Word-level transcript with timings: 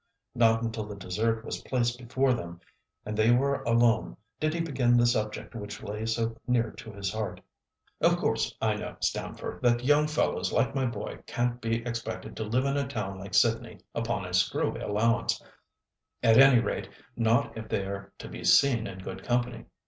Not 0.33 0.63
until 0.63 0.85
the 0.85 0.95
dessert 0.95 1.45
was 1.45 1.61
placed 1.61 1.99
before 1.99 2.33
them 2.33 2.59
and 3.05 3.15
they 3.15 3.29
were 3.29 3.61
alone 3.65 4.17
did 4.39 4.51
he 4.55 4.59
begin 4.59 4.97
the 4.97 5.05
subject 5.05 5.53
which 5.53 5.83
lay 5.83 6.07
so 6.07 6.35
near 6.47 6.71
to 6.71 6.91
his 6.91 7.13
heart. 7.13 7.39
"Of 8.01 8.17
course 8.17 8.55
I 8.59 8.73
know, 8.77 8.95
Stamford, 9.01 9.61
that 9.61 9.83
young 9.83 10.07
fellows 10.07 10.51
like 10.51 10.73
my 10.73 10.87
boy 10.87 11.19
can't 11.27 11.61
be 11.61 11.85
expected 11.85 12.35
to 12.37 12.43
live 12.45 12.65
in 12.65 12.77
a 12.77 12.87
town 12.87 13.19
like 13.19 13.35
Sydney 13.35 13.77
upon 13.93 14.25
a 14.25 14.33
screwy 14.33 14.79
allowance—at 14.81 15.45
any 16.35 16.59
rate 16.59 16.89
not 17.15 17.55
if 17.55 17.69
they 17.69 17.85
are 17.85 18.11
to 18.17 18.27
be 18.27 18.43
seen 18.43 18.87
in 18.87 19.03
good 19.03 19.23
company. 19.23 19.65